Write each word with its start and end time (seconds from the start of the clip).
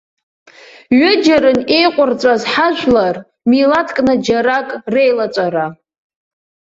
Ҩыџьаран 0.99 1.59
еиҟәырҵәаз 1.77 2.41
ҳажәлар 2.51 3.15
милаҭкны 3.49 4.13
џьарак 4.25 4.69
реилаҵәара! 4.93 5.65